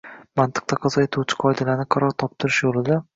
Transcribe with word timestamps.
–mantiq 0.39 0.63
taqozo 0.71 1.03
etuvchi 1.03 1.37
qoidalarini 1.43 1.85
qaror 1.97 2.17
toptirish 2.25 2.63
yo‘lida 2.69 2.99